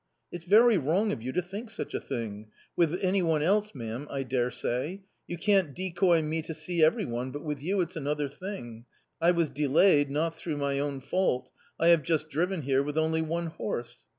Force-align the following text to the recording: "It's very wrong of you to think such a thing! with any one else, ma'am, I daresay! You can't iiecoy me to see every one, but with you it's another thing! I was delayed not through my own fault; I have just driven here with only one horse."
"It's 0.31 0.45
very 0.45 0.79
wrong 0.79 1.11
of 1.11 1.21
you 1.21 1.31
to 1.33 1.43
think 1.43 1.69
such 1.69 1.93
a 1.93 1.99
thing! 2.01 2.47
with 2.75 2.99
any 3.03 3.21
one 3.21 3.43
else, 3.43 3.75
ma'am, 3.75 4.07
I 4.09 4.23
daresay! 4.23 5.01
You 5.27 5.37
can't 5.37 5.75
iiecoy 5.75 6.23
me 6.25 6.41
to 6.41 6.55
see 6.55 6.83
every 6.83 7.05
one, 7.05 7.29
but 7.29 7.43
with 7.43 7.61
you 7.61 7.81
it's 7.81 7.95
another 7.95 8.27
thing! 8.27 8.85
I 9.21 9.29
was 9.29 9.47
delayed 9.49 10.09
not 10.09 10.35
through 10.35 10.57
my 10.57 10.79
own 10.79 11.01
fault; 11.01 11.51
I 11.79 11.89
have 11.89 12.01
just 12.01 12.29
driven 12.31 12.63
here 12.63 12.81
with 12.81 12.97
only 12.97 13.21
one 13.21 13.45
horse." 13.45 14.03